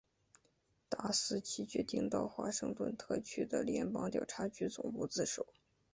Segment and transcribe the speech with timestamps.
[0.89, 5.45] 达斯奇决定到华盛顿特区的联邦调查局总部自首。